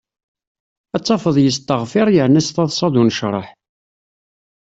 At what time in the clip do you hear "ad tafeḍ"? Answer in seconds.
0.95-1.35